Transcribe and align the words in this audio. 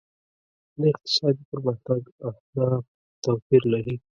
د 0.79 0.81
اقتصادي 0.93 1.43
پرمختګ 1.51 2.01
اهداف 2.29 2.83
توپیر 3.23 3.63
لري. 3.73 3.95